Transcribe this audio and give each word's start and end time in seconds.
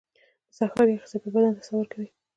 •د 0.47 0.51
سهار 0.57 0.87
یخې 0.93 1.07
څپې 1.11 1.29
بدن 1.33 1.53
ته 1.57 1.61
ساه 1.67 1.75
ورکوي. 1.79 2.07